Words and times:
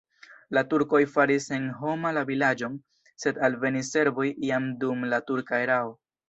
La 0.57 0.61
turkoj 0.69 1.01
faris 1.17 1.49
senhoma 1.51 2.13
la 2.19 2.23
vilaĝon, 2.29 2.79
sed 3.25 3.39
alvenis 3.49 3.93
serboj 3.97 4.27
jam 4.49 4.67
dum 4.85 5.07
la 5.13 5.21
turka 5.31 5.63
erao. 5.69 5.95